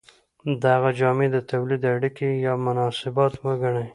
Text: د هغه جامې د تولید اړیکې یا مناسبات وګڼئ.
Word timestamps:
د 0.61 0.63
هغه 0.75 0.91
جامې 0.99 1.27
د 1.31 1.37
تولید 1.51 1.81
اړیکې 1.95 2.29
یا 2.45 2.53
مناسبات 2.65 3.33
وګڼئ. 3.45 3.87